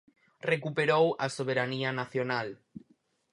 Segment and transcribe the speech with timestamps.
[0.51, 2.47] Recuperou a soberanía nacional.